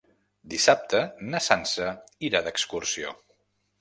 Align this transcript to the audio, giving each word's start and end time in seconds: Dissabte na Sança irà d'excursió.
Dissabte 0.53 1.01
na 1.33 1.41
Sança 1.49 1.91
irà 2.31 2.45
d'excursió. 2.49 3.13